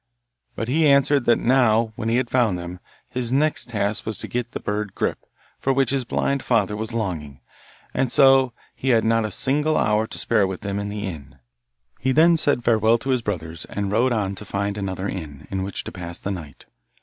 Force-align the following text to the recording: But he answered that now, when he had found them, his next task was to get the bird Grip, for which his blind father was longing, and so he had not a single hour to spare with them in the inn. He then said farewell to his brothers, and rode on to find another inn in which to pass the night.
But 0.55 0.67
he 0.67 0.87
answered 0.87 1.25
that 1.25 1.37
now, 1.37 1.93
when 1.95 2.09
he 2.09 2.15
had 2.15 2.27
found 2.27 2.57
them, 2.57 2.79
his 3.07 3.31
next 3.31 3.69
task 3.69 4.03
was 4.03 4.17
to 4.17 4.27
get 4.27 4.51
the 4.53 4.59
bird 4.59 4.95
Grip, 4.95 5.19
for 5.59 5.71
which 5.71 5.91
his 5.91 6.05
blind 6.05 6.41
father 6.41 6.75
was 6.75 6.91
longing, 6.91 7.39
and 7.93 8.11
so 8.11 8.51
he 8.73 8.89
had 8.89 9.03
not 9.03 9.25
a 9.25 9.29
single 9.29 9.77
hour 9.77 10.07
to 10.07 10.17
spare 10.17 10.47
with 10.47 10.61
them 10.61 10.79
in 10.79 10.89
the 10.89 11.05
inn. 11.05 11.37
He 11.99 12.13
then 12.13 12.35
said 12.35 12.63
farewell 12.63 12.97
to 12.97 13.09
his 13.11 13.21
brothers, 13.21 13.65
and 13.65 13.91
rode 13.91 14.11
on 14.11 14.33
to 14.33 14.43
find 14.43 14.75
another 14.75 15.07
inn 15.07 15.47
in 15.51 15.61
which 15.61 15.83
to 15.83 15.91
pass 15.91 16.17
the 16.17 16.31
night. 16.31 16.65